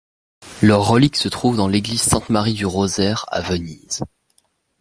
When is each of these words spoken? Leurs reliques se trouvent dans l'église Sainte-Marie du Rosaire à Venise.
Leurs 0.63 0.87
reliques 0.87 1.15
se 1.15 1.29
trouvent 1.29 1.57
dans 1.57 1.67
l'église 1.67 2.01
Sainte-Marie 2.01 2.55
du 2.55 2.65
Rosaire 2.65 3.23
à 3.27 3.41
Venise. 3.41 4.01